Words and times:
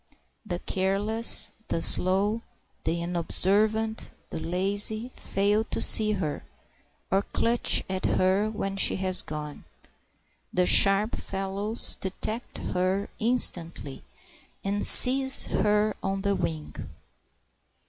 The 0.43 0.57
careless, 0.57 1.51
the 1.67 1.79
slow, 1.79 2.41
the 2.85 3.03
unobservant, 3.03 4.09
the 4.31 4.39
lazy 4.39 5.09
fail 5.09 5.63
to 5.65 5.79
see 5.79 6.13
her, 6.13 6.43
or 7.11 7.21
clutch 7.21 7.83
at 7.87 8.05
her 8.05 8.49
when 8.49 8.77
she 8.77 8.95
has 8.95 9.21
gone. 9.21 9.63
The 10.51 10.65
sharp 10.65 11.17
fellows 11.17 11.97
detect 11.97 12.57
her 12.73 13.09
instantly, 13.19 14.03
and 14.63 14.83
seize 14.83 15.45
her 15.45 15.95
on 16.01 16.23
the 16.23 16.33
wing. 16.33 16.73